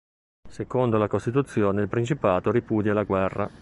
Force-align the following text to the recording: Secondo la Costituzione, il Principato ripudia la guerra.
Secondo 0.49 0.97
la 0.97 1.07
Costituzione, 1.07 1.83
il 1.83 1.87
Principato 1.87 2.49
ripudia 2.49 2.91
la 2.91 3.03
guerra. 3.03 3.47